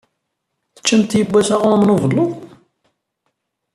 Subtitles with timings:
[0.75, 2.31] Teččamt yewwas aɣṛum n ubelluḍ?